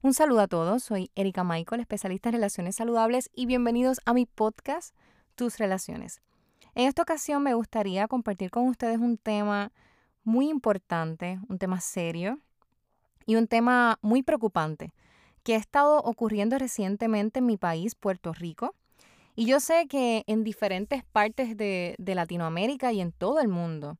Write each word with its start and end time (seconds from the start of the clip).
Un 0.00 0.14
saludo 0.14 0.42
a 0.42 0.46
todos, 0.46 0.84
soy 0.84 1.10
Erika 1.16 1.42
Michael, 1.42 1.80
especialista 1.80 2.28
en 2.28 2.34
relaciones 2.34 2.76
saludables 2.76 3.30
y 3.34 3.46
bienvenidos 3.46 3.98
a 4.04 4.14
mi 4.14 4.26
podcast 4.26 4.94
Tus 5.34 5.58
Relaciones. 5.58 6.22
En 6.76 6.86
esta 6.86 7.02
ocasión 7.02 7.42
me 7.42 7.54
gustaría 7.54 8.06
compartir 8.06 8.52
con 8.52 8.68
ustedes 8.68 8.98
un 8.98 9.18
tema 9.18 9.72
muy 10.22 10.50
importante, 10.50 11.40
un 11.48 11.58
tema 11.58 11.80
serio 11.80 12.38
y 13.26 13.34
un 13.34 13.48
tema 13.48 13.98
muy 14.00 14.22
preocupante 14.22 14.92
que 15.42 15.54
ha 15.54 15.58
estado 15.58 15.98
ocurriendo 15.98 16.56
recientemente 16.58 17.40
en 17.40 17.46
mi 17.46 17.56
país, 17.56 17.96
Puerto 17.96 18.32
Rico. 18.32 18.76
Y 19.34 19.46
yo 19.46 19.58
sé 19.58 19.88
que 19.88 20.22
en 20.28 20.44
diferentes 20.44 21.02
partes 21.02 21.56
de, 21.56 21.96
de 21.98 22.14
Latinoamérica 22.14 22.92
y 22.92 23.00
en 23.00 23.10
todo 23.10 23.40
el 23.40 23.48
mundo 23.48 23.98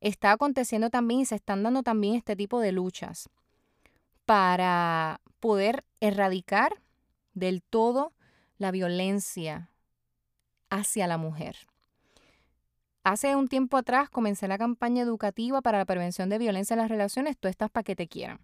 está 0.00 0.30
aconteciendo 0.30 0.88
también 0.88 1.22
y 1.22 1.24
se 1.24 1.34
están 1.34 1.64
dando 1.64 1.82
también 1.82 2.14
este 2.14 2.36
tipo 2.36 2.60
de 2.60 2.70
luchas 2.70 3.28
para 4.26 5.20
poder 5.40 5.84
erradicar 6.00 6.82
del 7.32 7.62
todo 7.62 8.12
la 8.58 8.70
violencia 8.72 9.70
hacia 10.68 11.06
la 11.06 11.16
mujer. 11.16 11.56
Hace 13.04 13.36
un 13.36 13.46
tiempo 13.46 13.76
atrás 13.76 14.10
comencé 14.10 14.48
la 14.48 14.58
campaña 14.58 15.02
educativa 15.02 15.62
para 15.62 15.78
la 15.78 15.84
prevención 15.84 16.28
de 16.28 16.38
violencia 16.38 16.74
en 16.74 16.80
las 16.80 16.88
relaciones, 16.88 17.38
tú 17.38 17.46
estás 17.46 17.70
para 17.70 17.84
que 17.84 17.94
te 17.94 18.08
quieran. 18.08 18.40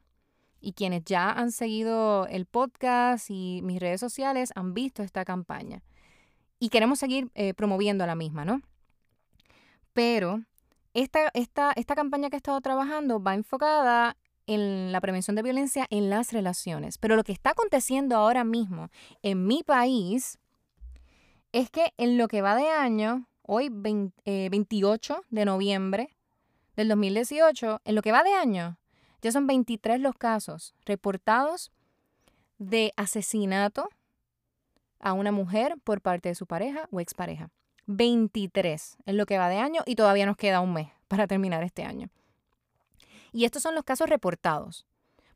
Y 0.60 0.74
quienes 0.74 1.02
ya 1.04 1.32
han 1.32 1.50
seguido 1.50 2.28
el 2.28 2.46
podcast 2.46 3.28
y 3.28 3.60
mis 3.64 3.80
redes 3.80 3.98
sociales 3.98 4.52
han 4.54 4.74
visto 4.74 5.02
esta 5.02 5.24
campaña. 5.24 5.82
Y 6.60 6.68
queremos 6.68 7.00
seguir 7.00 7.28
eh, 7.34 7.54
promoviendo 7.54 8.06
la 8.06 8.14
misma, 8.14 8.44
¿no? 8.44 8.62
Pero 9.92 10.44
esta, 10.94 11.32
esta, 11.34 11.72
esta 11.74 11.96
campaña 11.96 12.30
que 12.30 12.36
he 12.36 12.38
estado 12.38 12.60
trabajando 12.60 13.20
va 13.20 13.34
enfocada 13.34 14.16
en 14.46 14.92
la 14.92 15.00
prevención 15.00 15.36
de 15.36 15.42
violencia 15.42 15.86
en 15.90 16.10
las 16.10 16.32
relaciones. 16.32 16.98
Pero 16.98 17.16
lo 17.16 17.24
que 17.24 17.32
está 17.32 17.50
aconteciendo 17.50 18.16
ahora 18.16 18.44
mismo 18.44 18.88
en 19.22 19.46
mi 19.46 19.62
país 19.62 20.38
es 21.52 21.70
que 21.70 21.92
en 21.98 22.18
lo 22.18 22.28
que 22.28 22.42
va 22.42 22.56
de 22.56 22.68
año, 22.68 23.28
hoy 23.42 23.68
28 23.70 24.24
eh, 24.24 25.26
de 25.30 25.44
noviembre 25.44 26.16
del 26.76 26.88
2018, 26.88 27.82
en 27.84 27.94
lo 27.94 28.02
que 28.02 28.12
va 28.12 28.22
de 28.22 28.32
año, 28.32 28.78
ya 29.20 29.30
son 29.32 29.46
23 29.46 30.00
los 30.00 30.14
casos 30.16 30.74
reportados 30.84 31.70
de 32.58 32.92
asesinato 32.96 33.88
a 35.00 35.12
una 35.12 35.32
mujer 35.32 35.76
por 35.84 36.00
parte 36.00 36.30
de 36.30 36.34
su 36.34 36.46
pareja 36.46 36.88
o 36.90 37.00
expareja. 37.00 37.50
23 37.86 38.98
en 39.06 39.16
lo 39.16 39.26
que 39.26 39.38
va 39.38 39.48
de 39.48 39.58
año 39.58 39.82
y 39.86 39.96
todavía 39.96 40.26
nos 40.26 40.36
queda 40.36 40.60
un 40.60 40.72
mes 40.72 40.88
para 41.08 41.26
terminar 41.26 41.62
este 41.64 41.84
año. 41.84 42.08
Y 43.32 43.44
estos 43.44 43.62
son 43.62 43.74
los 43.74 43.84
casos 43.84 44.08
reportados, 44.08 44.86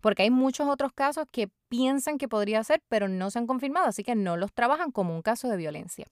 porque 0.01 0.23
hay 0.23 0.31
muchos 0.31 0.69
otros 0.69 0.93
casos 0.93 1.27
que 1.31 1.49
piensan 1.69 2.19
que 2.19 2.29
podría 2.29 2.63
ser, 2.63 2.83
pero 2.89 3.09
no 3.09 3.31
se 3.31 3.39
han 3.39 3.47
confirmado, 3.47 3.89
así 3.89 4.05
que 4.05 4.15
no 4.15 4.37
los 4.37 4.53
trabajan 4.53 4.93
como 4.93 5.15
un 5.15 5.23
caso 5.23 5.49
de 5.49 5.57
violencia. 5.57 6.07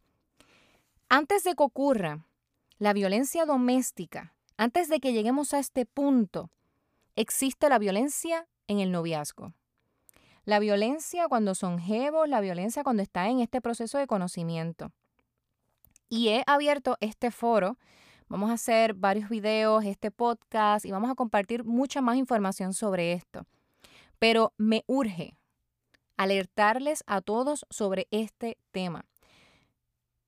Antes 1.08 1.44
de 1.44 1.54
que 1.54 1.62
ocurra 1.62 2.26
la 2.78 2.92
violencia 2.92 3.44
doméstica, 3.44 4.34
antes 4.56 4.88
de 4.88 5.00
que 5.00 5.12
lleguemos 5.12 5.52
a 5.52 5.58
este 5.58 5.84
punto, 5.84 6.50
existe 7.16 7.68
la 7.68 7.78
violencia 7.78 8.48
en 8.66 8.80
el 8.80 8.90
noviazgo. 8.90 9.52
La 10.44 10.58
violencia 10.58 11.28
cuando 11.28 11.54
son 11.54 11.78
jevos, 11.78 12.28
la 12.28 12.40
violencia 12.40 12.84
cuando 12.84 13.02
está 13.02 13.28
en 13.28 13.40
este 13.40 13.60
proceso 13.60 13.98
de 13.98 14.06
conocimiento. 14.06 14.92
Y 16.08 16.28
he 16.28 16.44
abierto 16.46 16.96
este 17.00 17.30
foro 17.30 17.78
Vamos 18.28 18.50
a 18.50 18.54
hacer 18.54 18.94
varios 18.94 19.28
videos, 19.28 19.84
este 19.84 20.10
podcast 20.10 20.86
y 20.86 20.90
vamos 20.90 21.10
a 21.10 21.14
compartir 21.14 21.64
mucha 21.64 22.00
más 22.00 22.16
información 22.16 22.72
sobre 22.72 23.12
esto. 23.12 23.46
Pero 24.18 24.52
me 24.56 24.84
urge 24.86 25.36
alertarles 26.16 27.04
a 27.06 27.20
todos 27.20 27.66
sobre 27.70 28.08
este 28.10 28.56
tema. 28.70 29.04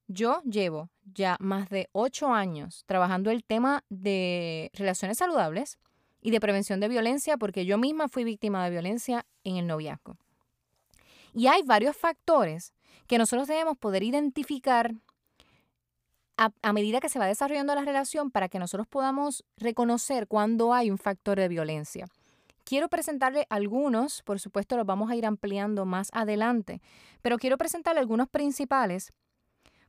Yo 0.09 0.41
llevo 0.43 0.91
ya 1.05 1.37
más 1.41 1.69
de 1.69 1.89
ocho 1.93 2.33
años 2.33 2.85
trabajando 2.87 3.31
el 3.31 3.43
tema 3.45 3.83
de 3.89 4.71
relaciones 4.75 5.19
saludables 5.19 5.79
y 6.21 6.31
de 6.31 6.41
prevención 6.41 6.81
de 6.81 6.89
violencia 6.89 7.37
porque 7.37 7.65
yo 7.65 7.79
misma 7.79 8.09
fui 8.09 8.25
víctima 8.25 8.65
de 8.65 8.71
violencia 8.71 9.27
en 9.43 9.57
el 9.57 9.67
noviazgo. 9.67 10.17
Y 11.33 11.49
hay 11.49 11.63
varios 11.63 11.97
factores 11.97 12.73
que 13.07 13.19
nosotros 13.19 13.49
debemos 13.49 13.77
poder 13.77 14.03
identificar 14.03 14.95
a, 16.37 16.73
medida 16.73 17.01
que 17.01 17.09
se 17.09 17.19
va 17.19 17.27
desarrollando 17.27 17.75
la 17.75 17.85
relación 17.85 18.31
para 18.31 18.49
que 18.49 18.59
nosotros 18.59 18.87
podamos 18.87 19.45
reconocer 19.57 20.27
cuando 20.27 20.75
hay 20.75 20.91
un 20.91 20.99
factor 20.99 21.39
de 21.39 21.49
violencia. 21.49 22.07
Quiero 22.65 22.89
presentarle 22.89 23.47
algunos, 23.49 24.23
por 24.23 24.41
supuesto 24.41 24.77
los 24.77 24.87
vamos 24.87 25.11
a 25.11 25.17
ir 25.17 25.25
ampliando 25.25 25.87
más 25.87 26.11
adelante, 26.13 26.83
pero 27.23 27.39
quiero 27.39 27.57
presentarle 27.57 28.01
algunos 28.01 28.29
principales 28.29 29.13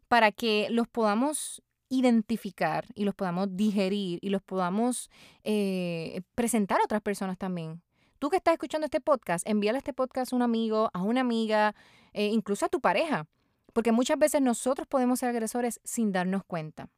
para 0.07 0.31
que 0.31 0.67
los 0.69 0.87
podamos 0.87 1.61
identificar 1.89 2.85
y 2.95 3.05
los 3.05 3.15
podamos 3.15 3.55
digerir 3.55 4.19
y 4.21 4.29
los 4.29 4.41
podamos 4.41 5.09
eh, 5.43 6.21
presentar 6.35 6.79
a 6.81 6.85
otras 6.85 7.01
personas 7.01 7.37
también. 7.37 7.81
Tú 8.19 8.29
que 8.29 8.37
estás 8.37 8.53
escuchando 8.53 8.85
este 8.85 9.01
podcast, 9.01 9.47
envíale 9.47 9.77
este 9.77 9.93
podcast 9.93 10.33
a 10.33 10.35
un 10.35 10.41
amigo, 10.41 10.89
a 10.93 11.01
una 11.01 11.21
amiga, 11.21 11.75
eh, 12.13 12.27
incluso 12.27 12.65
a 12.65 12.69
tu 12.69 12.79
pareja, 12.79 13.27
porque 13.77 13.91
muchas 13.91 14.17
veces 14.17 14.41
nosotros 14.41 14.87
podemos 14.87 15.19
ser 15.19 15.29
agresores 15.29 15.79
sin 15.83 16.11
darnos 16.11 16.43
cuenta. 16.43 16.89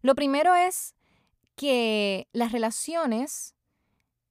Lo 0.00 0.14
primero 0.14 0.54
es 0.54 0.94
que 1.56 2.26
las 2.32 2.52
relaciones 2.52 3.54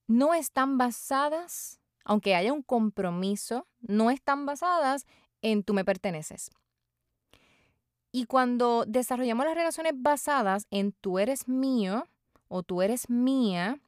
no 0.08 0.34
están 0.34 0.80
basadas, 0.80 1.80
aunque 2.06 2.34
haya 2.34 2.52
un 2.52 2.64
compromiso, 2.64 3.68
no 3.82 4.10
están 4.10 4.48
basadas 4.48 5.06
en 5.44 5.62
tú 5.62 5.76
me 5.76 5.86
perteneces. 5.86 6.50
Y 8.12 8.26
cuando 8.26 8.86
desarrollamos 8.88 9.46
las 9.46 9.54
relaciones 9.54 9.94
basadas 9.96 10.66
en 10.72 10.92
tú 10.92 11.20
eres 11.20 11.48
mío 11.48 12.08
o 12.48 12.64
tú 12.64 12.82
eres 12.82 13.12
mía, 13.12 13.80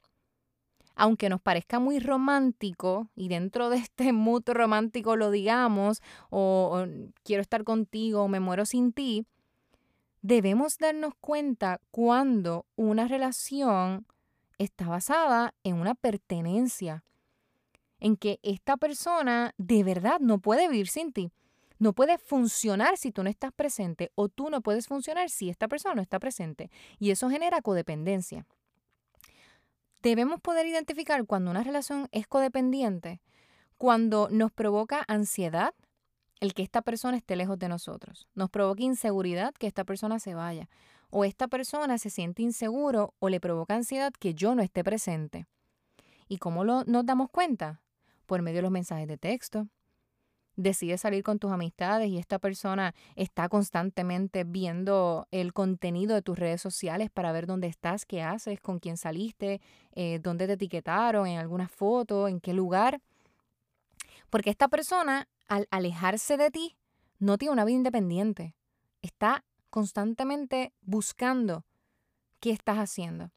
aunque 0.94 1.28
nos 1.28 1.40
parezca 1.40 1.78
muy 1.78 1.98
romántico 1.98 3.08
y 3.14 3.28
dentro 3.28 3.70
de 3.70 3.78
este 3.78 4.12
mood 4.12 4.42
romántico 4.46 5.16
lo 5.16 5.30
digamos, 5.30 6.02
o, 6.30 6.84
quiero 7.22 7.42
estar 7.42 7.64
contigo, 7.64 8.22
o 8.22 8.28
me 8.28 8.40
muero 8.40 8.66
sin 8.66 8.92
ti, 8.92 9.26
debemos 10.22 10.78
darnos 10.78 11.14
cuenta 11.20 11.80
cuando 11.90 12.66
una 12.76 13.08
relación 13.08 14.06
está 14.58 14.88
basada 14.88 15.54
en 15.64 15.76
una 15.76 15.94
pertenencia, 15.94 17.04
en 17.98 18.16
que 18.16 18.38
esta 18.42 18.76
persona 18.76 19.54
de 19.56 19.84
verdad 19.84 20.20
no 20.20 20.38
puede 20.38 20.68
vivir 20.68 20.88
sin 20.88 21.12
ti. 21.12 21.30
No 21.78 21.94
puede 21.94 22.18
funcionar 22.18 22.98
si 22.98 23.10
tú 23.10 23.22
no 23.22 23.30
estás 23.30 23.52
presente 23.52 24.12
o 24.14 24.28
tú 24.28 24.50
no 24.50 24.60
puedes 24.60 24.86
funcionar 24.86 25.30
si 25.30 25.48
esta 25.48 25.66
persona 25.66 25.94
no 25.94 26.02
está 26.02 26.18
presente. 26.18 26.70
Y 26.98 27.10
eso 27.10 27.30
genera 27.30 27.62
codependencia. 27.62 28.46
Debemos 30.02 30.40
poder 30.40 30.66
identificar 30.66 31.26
cuando 31.26 31.50
una 31.50 31.62
relación 31.62 32.08
es 32.10 32.26
codependiente, 32.26 33.20
cuando 33.76 34.28
nos 34.30 34.50
provoca 34.50 35.04
ansiedad 35.08 35.74
el 36.40 36.54
que 36.54 36.62
esta 36.62 36.80
persona 36.80 37.18
esté 37.18 37.36
lejos 37.36 37.58
de 37.58 37.68
nosotros, 37.68 38.26
nos 38.34 38.48
provoca 38.48 38.82
inseguridad 38.82 39.52
que 39.52 39.66
esta 39.66 39.84
persona 39.84 40.18
se 40.18 40.34
vaya, 40.34 40.70
o 41.10 41.24
esta 41.24 41.48
persona 41.48 41.98
se 41.98 42.08
siente 42.08 42.42
inseguro 42.42 43.12
o 43.18 43.28
le 43.28 43.40
provoca 43.40 43.74
ansiedad 43.74 44.12
que 44.18 44.34
yo 44.34 44.54
no 44.54 44.62
esté 44.62 44.82
presente. 44.82 45.46
¿Y 46.28 46.38
cómo 46.38 46.64
lo, 46.64 46.84
nos 46.84 47.04
damos 47.04 47.28
cuenta? 47.28 47.82
Por 48.24 48.40
medio 48.40 48.58
de 48.58 48.62
los 48.62 48.70
mensajes 48.70 49.08
de 49.08 49.18
texto, 49.18 49.68
decides 50.62 51.00
salir 51.00 51.22
con 51.22 51.38
tus 51.38 51.50
amistades 51.50 52.08
y 52.10 52.18
esta 52.18 52.38
persona 52.38 52.94
está 53.16 53.48
constantemente 53.48 54.44
viendo 54.44 55.26
el 55.30 55.52
contenido 55.52 56.14
de 56.14 56.22
tus 56.22 56.38
redes 56.38 56.60
sociales 56.60 57.10
para 57.10 57.32
ver 57.32 57.46
dónde 57.46 57.66
estás, 57.66 58.04
qué 58.04 58.22
haces, 58.22 58.60
con 58.60 58.78
quién 58.78 58.96
saliste, 58.96 59.60
eh, 59.92 60.20
dónde 60.22 60.46
te 60.46 60.54
etiquetaron, 60.54 61.26
en 61.26 61.38
alguna 61.38 61.68
foto, 61.68 62.28
en 62.28 62.40
qué 62.40 62.52
lugar. 62.52 63.00
Porque 64.28 64.50
esta 64.50 64.68
persona, 64.68 65.28
al 65.48 65.66
alejarse 65.70 66.36
de 66.36 66.50
ti, 66.50 66.76
no 67.18 67.38
tiene 67.38 67.52
una 67.52 67.64
vida 67.64 67.76
independiente. 67.76 68.54
Está 69.02 69.44
constantemente 69.70 70.72
buscando 70.82 71.64
qué 72.38 72.50
estás 72.50 72.76
haciendo. 72.76 73.30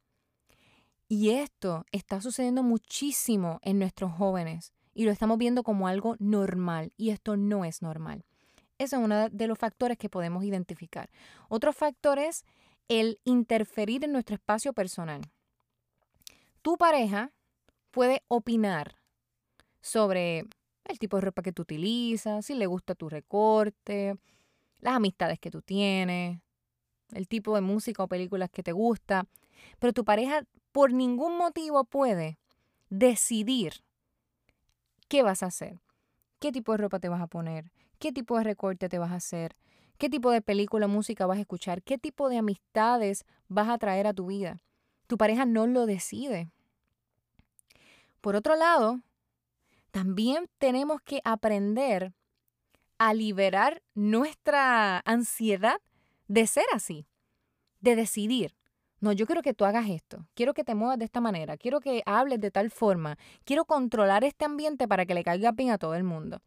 Y 1.07 1.31
esto 1.31 1.85
está 1.91 2.21
sucediendo 2.21 2.63
muchísimo 2.63 3.59
en 3.61 3.79
nuestros 3.79 4.11
jóvenes 4.11 4.73
y 4.93 5.05
lo 5.05 5.11
estamos 5.11 5.37
viendo 5.37 5.63
como 5.63 5.87
algo 5.87 6.15
normal 6.19 6.93
y 6.97 7.09
esto 7.09 7.37
no 7.37 7.65
es 7.65 7.81
normal. 7.81 8.25
Ese 8.77 8.95
es 8.95 9.01
uno 9.01 9.29
de 9.29 9.47
los 9.47 9.57
factores 9.57 9.97
que 9.97 10.09
podemos 10.09 10.43
identificar. 10.43 11.09
Otro 11.47 11.73
factor 11.73 12.19
es 12.19 12.43
el 12.87 13.19
interferir 13.23 14.03
en 14.03 14.11
nuestro 14.11 14.35
espacio 14.35 14.73
personal. 14.73 15.21
Tu 16.61 16.77
pareja 16.77 17.31
puede 17.91 18.23
opinar 18.27 18.97
sobre 19.81 20.45
el 20.85 20.99
tipo 20.99 21.17
de 21.17 21.21
ropa 21.21 21.41
que 21.41 21.53
tú 21.53 21.61
utilizas, 21.61 22.45
si 22.45 22.55
le 22.55 22.65
gusta 22.65 22.95
tu 22.95 23.09
recorte, 23.09 24.17
las 24.79 24.95
amistades 24.95 25.39
que 25.39 25.51
tú 25.51 25.61
tienes, 25.61 26.39
el 27.13 27.27
tipo 27.27 27.55
de 27.55 27.61
música 27.61 28.03
o 28.03 28.07
películas 28.07 28.49
que 28.49 28.63
te 28.63 28.71
gusta, 28.71 29.27
pero 29.79 29.93
tu 29.93 30.03
pareja 30.03 30.43
por 30.71 30.91
ningún 30.91 31.37
motivo 31.37 31.83
puede 31.85 32.37
decidir 32.89 33.83
¿qué 35.13 35.21
vas 35.21 35.43
a 35.43 35.45
hacer? 35.45 35.79
¿Qué 36.39 36.51
tipo 36.51 36.71
de 36.71 36.79
ropa 36.79 36.99
te 36.99 37.07
vas 37.07 37.21
a 37.21 37.27
poner? 37.27 37.71
¿Qué 37.99 38.11
tipo 38.11 38.35
de 38.35 38.43
recorte 38.43 38.89
te 38.89 38.97
vas 38.97 39.11
a 39.11 39.17
hacer? 39.17 39.55
¿Qué 39.99 40.09
tipo 40.09 40.31
de 40.31 40.41
película 40.41 40.87
o 40.87 40.89
música 40.89 41.27
vas 41.27 41.37
a 41.37 41.41
escuchar? 41.41 41.83
¿Qué 41.83 41.99
tipo 41.99 42.29
de 42.29 42.39
amistades 42.39 43.23
vas 43.47 43.69
a 43.69 43.77
traer 43.77 44.07
a 44.07 44.15
tu 44.15 44.25
vida? 44.25 44.63
Tu 45.05 45.15
pareja 45.15 45.45
no 45.45 45.67
lo 45.67 45.85
decide. 45.85 46.49
Por 48.21 48.35
otro 48.35 48.55
lado, 48.55 49.01
también 49.91 50.49
tenemos 50.57 50.99
que 51.03 51.21
aprender 51.25 52.15
a 52.97 53.13
liberar 53.13 53.83
nuestra 53.93 54.99
ansiedad 55.05 55.79
de 56.27 56.47
ser 56.47 56.65
así, 56.73 57.05
de 57.81 57.95
decidir. 57.95 58.55
No, 59.03 59.11
yo 59.11 59.25
quiero 59.25 59.41
que 59.41 59.53
tú 59.53 59.65
hagas 59.65 59.89
esto, 59.89 60.25
quiero 60.33 60.53
que 60.53 60.63
te 60.63 60.75
muevas 60.75 60.97
de 60.97 61.03
esta 61.03 61.19
manera, 61.19 61.57
quiero 61.57 61.81
que 61.81 62.03
hables 62.05 62.39
de 62.39 62.51
tal 62.51 62.71
forma, 62.71 63.17
quiero 63.43 63.65
controlar 63.65 64.23
este 64.23 64.45
ambiente 64.45 64.87
para 64.87 65.05
que 65.05 65.13
le 65.13 65.25
caiga 65.25 65.51
bien 65.51 65.71
a 65.71 65.77
todo 65.77 65.95
el 65.95 66.05
mundo. 66.05 66.41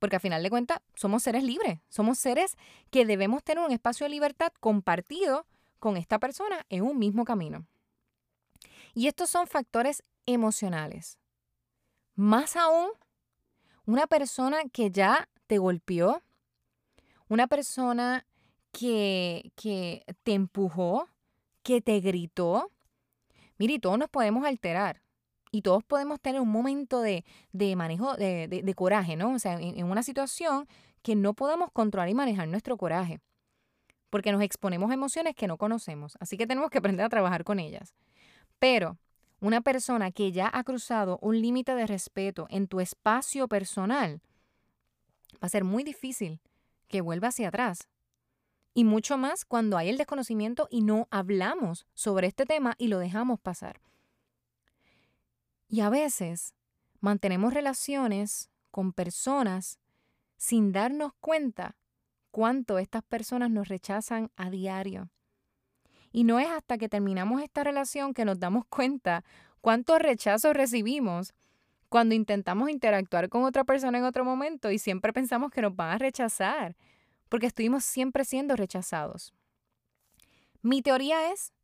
Porque 0.00 0.16
a 0.16 0.18
final 0.18 0.42
de 0.42 0.50
cuentas 0.50 0.80
somos 0.96 1.22
seres 1.22 1.44
libres, 1.44 1.78
somos 1.88 2.18
seres 2.18 2.56
que 2.90 3.06
debemos 3.06 3.44
tener 3.44 3.64
un 3.64 3.70
espacio 3.70 4.04
de 4.04 4.10
libertad 4.10 4.50
compartido 4.58 5.46
con 5.78 5.96
esta 5.96 6.18
persona 6.18 6.66
en 6.70 6.82
un 6.82 6.98
mismo 6.98 7.24
camino. 7.24 7.68
Y 8.92 9.06
estos 9.06 9.30
son 9.30 9.46
factores 9.46 10.02
emocionales. 10.26 11.20
Más 12.16 12.56
aún, 12.56 12.88
una 13.84 14.08
persona 14.08 14.58
que 14.72 14.90
ya 14.90 15.28
te 15.46 15.58
golpeó, 15.58 16.20
una 17.28 17.46
persona 17.46 18.26
que, 18.72 19.52
que 19.54 20.04
te 20.24 20.32
empujó, 20.32 21.06
que 21.70 21.80
te 21.80 22.00
gritó. 22.00 22.72
Mire, 23.56 23.78
todos 23.78 23.96
nos 23.96 24.08
podemos 24.08 24.44
alterar 24.44 25.02
y 25.52 25.62
todos 25.62 25.84
podemos 25.84 26.20
tener 26.20 26.40
un 26.40 26.48
momento 26.48 27.00
de, 27.00 27.24
manejo, 27.76 28.16
de, 28.16 28.74
coraje, 28.74 29.14
¿no? 29.14 29.34
O 29.34 29.38
sea, 29.38 29.54
en, 29.54 29.78
en 29.78 29.86
una 29.86 30.02
situación 30.02 30.66
que 31.02 31.14
no 31.14 31.32
podemos 31.32 31.70
controlar 31.70 32.08
y 32.08 32.14
manejar 32.14 32.48
nuestro 32.48 32.76
coraje, 32.76 33.20
porque 34.10 34.32
nos 34.32 34.42
exponemos 34.42 34.90
a 34.90 34.94
emociones 34.94 35.36
que 35.36 35.46
no 35.46 35.58
conocemos, 35.58 36.16
así 36.18 36.36
que 36.36 36.48
tenemos 36.48 36.70
que 36.70 36.78
aprender 36.78 37.06
a 37.06 37.08
trabajar 37.08 37.44
con 37.44 37.60
ellas. 37.60 37.94
Pero 38.58 38.98
una 39.40 39.60
persona 39.60 40.10
que 40.10 40.32
ya 40.32 40.50
ha 40.52 40.64
cruzado 40.64 41.20
un 41.22 41.40
límite 41.40 41.76
de 41.76 41.86
respeto 41.86 42.48
en 42.50 42.66
tu 42.66 42.80
espacio 42.80 43.46
personal, 43.46 44.20
va 45.34 45.46
a 45.46 45.48
ser 45.48 45.62
muy 45.62 45.84
difícil 45.84 46.40
que 46.88 47.00
vuelva 47.00 47.28
hacia 47.28 47.46
atrás. 47.46 47.86
Y 48.72 48.84
mucho 48.84 49.18
más 49.18 49.44
cuando 49.44 49.76
hay 49.76 49.88
el 49.88 49.98
desconocimiento 49.98 50.68
y 50.70 50.82
no 50.82 51.08
hablamos 51.10 51.86
sobre 51.94 52.28
este 52.28 52.46
tema 52.46 52.74
y 52.78 52.88
lo 52.88 52.98
dejamos 52.98 53.40
pasar. 53.40 53.80
Y 55.68 55.80
a 55.80 55.88
veces 55.88 56.54
mantenemos 57.00 57.54
relaciones 57.54 58.50
con 58.70 58.92
personas 58.92 59.78
sin 60.36 60.72
darnos 60.72 61.12
cuenta 61.20 61.76
cuánto 62.30 62.78
estas 62.78 63.02
personas 63.02 63.50
nos 63.50 63.68
rechazan 63.68 64.30
a 64.36 64.50
diario. 64.50 65.10
Y 66.12 66.24
no 66.24 66.38
es 66.40 66.48
hasta 66.48 66.78
que 66.78 66.88
terminamos 66.88 67.42
esta 67.42 67.62
relación 67.62 68.14
que 68.14 68.24
nos 68.24 68.38
damos 68.40 68.64
cuenta 68.66 69.24
cuántos 69.60 70.00
rechazos 70.00 70.54
recibimos 70.54 71.34
cuando 71.88 72.14
intentamos 72.14 72.70
interactuar 72.70 73.28
con 73.28 73.44
otra 73.44 73.64
persona 73.64 73.98
en 73.98 74.04
otro 74.04 74.24
momento 74.24 74.70
y 74.70 74.78
siempre 74.78 75.12
pensamos 75.12 75.50
que 75.50 75.62
nos 75.62 75.74
van 75.74 75.90
a 75.90 75.98
rechazar 75.98 76.76
porque 77.30 77.46
estuvimos 77.46 77.84
siempre 77.84 78.26
siendo 78.26 78.56
rechazados. 78.56 79.32
Mi 80.60 80.82
teoría 80.82 81.32
es 81.32 81.54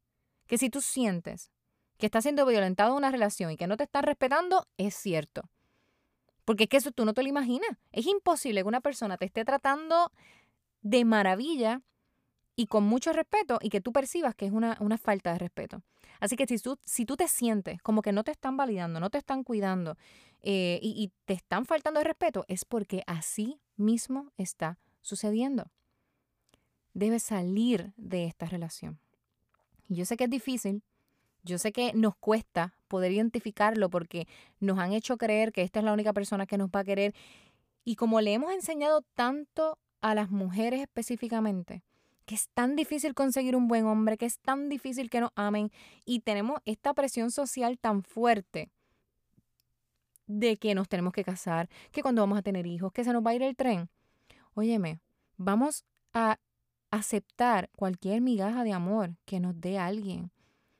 que 0.46 0.56
si 0.56 0.70
tú 0.70 0.80
sientes 0.80 1.50
que 1.98 2.06
estás 2.06 2.22
siendo 2.22 2.46
violentado 2.46 2.92
en 2.92 2.98
una 2.98 3.10
relación 3.10 3.50
y 3.50 3.56
que 3.56 3.66
no 3.66 3.76
te 3.76 3.84
están 3.84 4.04
respetando, 4.04 4.66
es 4.78 4.94
cierto. 4.94 5.42
Porque 6.44 6.64
es 6.64 6.70
que 6.70 6.76
eso 6.76 6.92
tú 6.92 7.04
no 7.04 7.14
te 7.14 7.22
lo 7.22 7.28
imaginas. 7.28 7.70
Es 7.90 8.06
imposible 8.06 8.62
que 8.62 8.68
una 8.68 8.80
persona 8.80 9.16
te 9.18 9.24
esté 9.26 9.44
tratando 9.44 10.12
de 10.82 11.04
maravilla 11.04 11.82
y 12.54 12.66
con 12.66 12.84
mucho 12.84 13.12
respeto 13.12 13.58
y 13.60 13.68
que 13.68 13.80
tú 13.80 13.92
percibas 13.92 14.36
que 14.36 14.46
es 14.46 14.52
una, 14.52 14.76
falta 14.98 15.32
de 15.32 15.38
respeto. 15.38 15.82
Así 16.20 16.36
que 16.36 16.46
si 16.46 16.58
tú, 16.58 16.78
si 16.84 17.04
tú 17.04 17.16
te 17.16 17.26
sientes 17.26 17.82
como 17.82 18.02
que 18.02 18.12
no 18.12 18.22
te 18.22 18.30
están 18.30 18.56
validando, 18.56 19.00
no 19.00 19.10
te 19.10 19.18
están 19.18 19.42
cuidando 19.42 19.96
eh, 20.42 20.78
y, 20.80 20.90
y 21.02 21.12
te 21.24 21.34
están 21.34 21.66
faltando 21.66 21.98
de 21.98 22.04
respeto, 22.04 22.44
es 22.46 22.64
porque 22.64 23.02
así 23.06 23.60
mismo 23.76 24.30
está 24.36 24.78
sucediendo. 25.06 25.70
Debes 26.92 27.22
salir 27.22 27.92
de 27.96 28.26
esta 28.26 28.46
relación. 28.46 28.98
yo 29.88 30.04
sé 30.04 30.16
que 30.16 30.24
es 30.24 30.30
difícil, 30.30 30.82
yo 31.44 31.58
sé 31.58 31.70
que 31.70 31.92
nos 31.94 32.16
cuesta 32.16 32.74
poder 32.88 33.12
identificarlo 33.12 33.88
porque 33.88 34.26
nos 34.58 34.78
han 34.80 34.92
hecho 34.92 35.16
creer 35.16 35.52
que 35.52 35.62
esta 35.62 35.78
es 35.78 35.84
la 35.84 35.92
única 35.92 36.12
persona 36.12 36.46
que 36.46 36.58
nos 36.58 36.70
va 36.70 36.80
a 36.80 36.84
querer. 36.84 37.14
Y 37.84 37.94
como 37.94 38.20
le 38.20 38.32
hemos 38.32 38.52
enseñado 38.52 39.02
tanto 39.14 39.78
a 40.00 40.16
las 40.16 40.30
mujeres 40.30 40.80
específicamente, 40.80 41.84
que 42.24 42.34
es 42.34 42.48
tan 42.48 42.74
difícil 42.74 43.14
conseguir 43.14 43.54
un 43.54 43.68
buen 43.68 43.86
hombre, 43.86 44.18
que 44.18 44.26
es 44.26 44.40
tan 44.40 44.68
difícil 44.68 45.08
que 45.08 45.20
nos 45.20 45.30
amen 45.36 45.70
y 46.04 46.20
tenemos 46.20 46.58
esta 46.64 46.92
presión 46.94 47.30
social 47.30 47.78
tan 47.78 48.02
fuerte 48.02 48.72
de 50.26 50.56
que 50.56 50.74
nos 50.74 50.88
tenemos 50.88 51.12
que 51.12 51.22
casar, 51.22 51.68
que 51.92 52.02
cuando 52.02 52.22
vamos 52.22 52.38
a 52.38 52.42
tener 52.42 52.66
hijos, 52.66 52.92
que 52.92 53.04
se 53.04 53.12
nos 53.12 53.24
va 53.24 53.30
a 53.30 53.34
ir 53.34 53.42
el 53.44 53.54
tren. 53.54 53.88
Óyeme, 54.58 55.00
vamos 55.36 55.84
a 56.14 56.38
aceptar 56.90 57.68
cualquier 57.76 58.22
migaja 58.22 58.64
de 58.64 58.72
amor 58.72 59.14
que 59.26 59.38
nos 59.38 59.60
dé 59.60 59.78
alguien, 59.78 60.32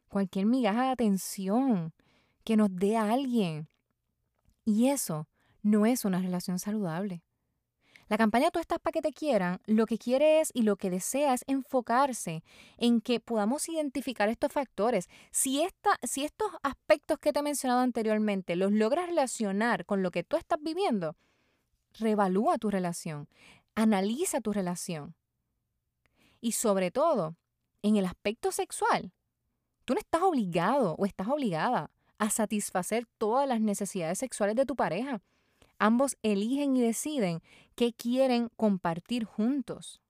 cualquier 0.08 0.46
migaja 0.46 0.84
de 0.84 0.88
atención 0.92 1.92
que 2.42 2.56
nos 2.56 2.74
dé 2.74 2.96
alguien. 2.96 3.68
Y 4.64 4.88
eso 4.88 5.28
no 5.60 5.84
es 5.84 6.06
una 6.06 6.22
relación 6.22 6.58
saludable. 6.58 7.22
La 8.08 8.16
campaña 8.16 8.50
Tú 8.50 8.60
estás 8.60 8.78
para 8.78 8.92
que 8.92 9.02
te 9.02 9.12
quieran, 9.12 9.60
lo 9.66 9.84
que 9.84 9.98
quiere 9.98 10.40
es 10.40 10.52
y 10.54 10.62
lo 10.62 10.76
que 10.76 10.88
desea 10.88 11.34
es 11.34 11.44
enfocarse 11.46 12.42
en 12.78 13.02
que 13.02 13.20
podamos 13.20 13.68
identificar 13.68 14.30
estos 14.30 14.54
factores. 14.54 15.10
Si, 15.32 15.60
esta, 15.60 15.90
si 16.02 16.24
estos 16.24 16.50
aspectos 16.62 17.18
que 17.18 17.30
te 17.30 17.40
he 17.40 17.42
mencionado 17.42 17.80
anteriormente 17.80 18.56
los 18.56 18.72
logras 18.72 19.08
relacionar 19.08 19.84
con 19.84 20.02
lo 20.02 20.10
que 20.10 20.24
tú 20.24 20.38
estás 20.38 20.62
viviendo, 20.62 21.14
revalúa 21.98 22.58
tu 22.58 22.70
relación, 22.70 23.28
Analiza 23.76 24.40
tu 24.40 24.54
relación. 24.54 25.14
Y 26.40 26.52
sobre 26.52 26.90
todo, 26.90 27.36
en 27.82 27.96
el 27.96 28.06
aspecto 28.06 28.50
sexual, 28.50 29.12
tú 29.84 29.92
no 29.92 30.00
estás 30.00 30.22
obligado 30.22 30.94
o 30.98 31.04
estás 31.04 31.28
obligada 31.28 31.90
a 32.18 32.30
satisfacer 32.30 33.06
todas 33.18 33.46
las 33.46 33.60
necesidades 33.60 34.18
sexuales 34.18 34.56
de 34.56 34.64
tu 34.64 34.76
pareja. 34.76 35.20
Ambos 35.78 36.16
eligen 36.22 36.74
y 36.74 36.80
deciden 36.80 37.42
qué 37.74 37.92
quieren 37.92 38.48
compartir 38.56 39.24
juntos. 39.24 40.00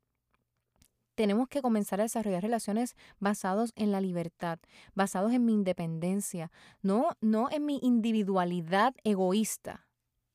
Tenemos 1.16 1.48
que 1.48 1.60
comenzar 1.60 1.98
a 1.98 2.04
desarrollar 2.04 2.42
relaciones 2.42 2.94
basados 3.18 3.72
en 3.74 3.90
la 3.90 4.00
libertad, 4.00 4.60
basados 4.94 5.32
en 5.32 5.44
mi 5.44 5.54
independencia, 5.54 6.52
no, 6.82 7.16
no 7.20 7.50
en 7.50 7.66
mi 7.66 7.80
individualidad 7.82 8.94
egoísta, 9.02 9.88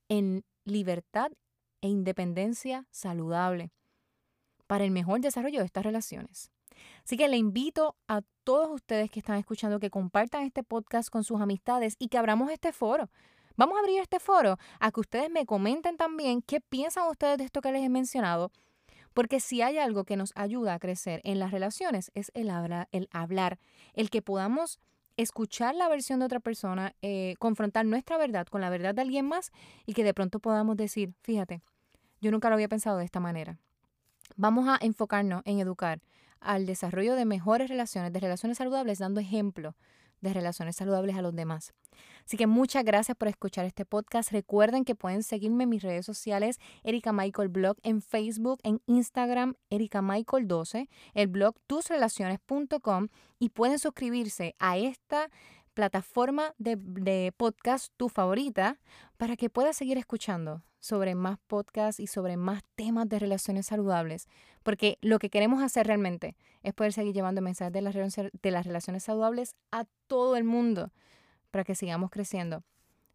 en 0.10 0.44
libertad 0.66 1.32
e 1.82 1.88
independencia 1.88 2.86
saludable 2.92 3.72
para 4.68 4.86
el 4.86 4.92
mejor 4.92 5.20
desarrollo 5.20 5.60
de 5.60 5.66
estas 5.66 5.84
relaciones. 5.84 6.52
Así 7.04 7.18
que 7.18 7.28
le 7.28 7.38
invito 7.38 7.96
a 8.08 8.22
todos 8.44 8.70
ustedes 8.70 9.10
que 9.12 9.20
están 9.20 9.38
escuchando 9.38 9.80
que 9.80 9.90
compartan 9.90 10.44
este 10.44 10.64
podcast 10.64 11.10
con 11.10 11.24
sus 11.24 11.42
amistades 11.42 11.96
y 12.00 12.08
que 12.08 12.18
abramos 12.18 12.52
este 12.52 12.72
foro. 12.72 13.10
Vamos 13.58 13.76
a 13.76 13.80
abrir 13.80 14.00
este 14.00 14.20
foro 14.20 14.58
a 14.80 14.92
que 14.92 15.00
ustedes 15.00 15.30
me 15.30 15.46
comenten 15.46 15.98
también 15.98 16.42
qué 16.42 16.62
piensan 16.62 17.08
ustedes 17.10 17.38
de 17.38 17.44
esto 17.44 17.62
que 17.62 17.72
les 17.72 17.84
he 17.84 17.90
mencionado, 17.90 18.52
porque 19.14 19.40
si 19.40 19.62
hay 19.62 19.78
algo 19.78 20.06
que 20.06 20.16
nos 20.16 20.32
ayuda 20.36 20.74
a 20.74 20.80
crecer 20.80 21.22
en 21.24 21.40
las 21.40 21.52
relaciones 21.52 22.12
es 22.14 22.32
el, 22.34 22.50
el 22.92 23.10
hablar, 23.12 23.60
el 23.94 24.10
que 24.10 24.22
podamos 24.22 24.80
escuchar 25.18 25.76
la 25.76 25.90
versión 25.90 26.20
de 26.20 26.26
otra 26.26 26.40
persona, 26.40 26.96
eh, 27.02 27.36
confrontar 27.40 27.86
nuestra 27.86 28.18
verdad 28.18 28.48
con 28.48 28.62
la 28.62 28.70
verdad 28.70 28.96
de 28.96 29.02
alguien 29.02 29.28
más 29.28 29.52
y 29.86 29.94
que 29.94 30.04
de 30.04 30.14
pronto 30.14 30.40
podamos 30.40 30.78
decir, 30.78 31.14
fíjate, 31.22 31.62
yo 32.22 32.32
nunca 32.32 32.50
lo 32.50 32.56
había 32.56 32.70
pensado 32.70 32.98
de 32.98 33.06
esta 33.06 33.20
manera. 33.20 33.58
Vamos 34.36 34.68
a 34.68 34.78
enfocarnos 34.82 35.42
en 35.46 35.60
educar 35.60 36.02
al 36.40 36.66
desarrollo 36.66 37.16
de 37.16 37.26
mejores 37.26 37.70
relaciones, 37.70 38.14
de 38.14 38.20
relaciones 38.20 38.58
saludables, 38.58 39.00
dando 39.00 39.20
ejemplo 39.20 39.76
de 40.22 40.34
relaciones 40.34 40.76
saludables 40.76 41.16
a 41.16 41.22
los 41.22 41.36
demás. 41.36 41.74
Así 42.26 42.38
que 42.38 42.48
muchas 42.48 42.84
gracias 42.84 43.18
por 43.18 43.28
escuchar 43.28 43.66
este 43.66 43.86
podcast. 43.86 44.32
Recuerden 44.32 44.86
que 44.86 44.96
pueden 44.96 45.24
seguirme 45.24 45.64
en 45.64 45.70
mis 45.70 45.84
redes 45.84 46.06
sociales, 46.06 46.60
Erika 46.84 47.12
Michael 47.12 47.50
Blog 47.50 47.78
en 47.84 48.02
Facebook, 48.02 48.60
en 48.64 48.82
Instagram, 48.86 49.56
Erika 49.70 50.02
Michael 50.02 50.48
12, 50.48 50.88
el 51.14 51.28
blog 51.28 51.56
tusrelaciones.com 51.68 53.10
y 53.40 53.50
pueden 53.50 53.80
suscribirse 53.80 54.56
a 54.60 54.78
esta 54.78 55.30
plataforma 55.74 56.54
de, 56.58 56.78
de 56.78 57.34
podcast 57.36 57.92
tu 57.98 58.10
favorita 58.10 58.80
para 59.18 59.36
que 59.36 59.50
puedas 59.50 59.76
seguir 59.76 59.98
escuchando 59.98 60.62
sobre 60.82 61.16
más 61.16 61.40
podcasts 61.48 62.02
y 62.02 62.08
sobre 62.08 62.36
más 62.36 62.64
temas 62.76 63.08
de 63.08 63.20
relaciones 63.20 63.68
saludables, 63.68 64.28
porque 64.64 64.98
lo 65.02 65.20
que 65.20 65.30
queremos 65.30 65.64
hacer 65.64 65.88
realmente 65.88 66.36
es 66.64 66.74
poder 66.74 66.92
seguir 66.92 67.14
llevando 67.14 67.42
mensajes 67.42 67.72
de 67.72 67.82
las, 67.82 67.96
de 67.96 68.52
las 68.52 68.66
relaciones 68.66 69.04
saludables 69.04 69.56
a 69.72 69.86
todo 70.08 70.36
el 70.36 70.44
mundo 70.44 70.92
para 71.52 71.64
que 71.64 71.76
sigamos 71.76 72.10
creciendo 72.10 72.64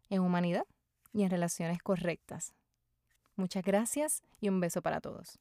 en 0.09 0.21
humanidad 0.21 0.65
y 1.13 1.23
en 1.23 1.29
relaciones 1.29 1.79
correctas. 1.83 2.53
Muchas 3.35 3.63
gracias 3.63 4.23
y 4.39 4.49
un 4.49 4.59
beso 4.59 4.81
para 4.81 5.01
todos. 5.01 5.37